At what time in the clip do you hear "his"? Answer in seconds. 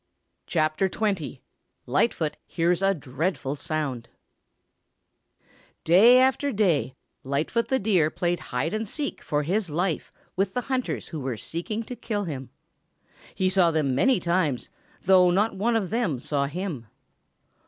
9.43-9.69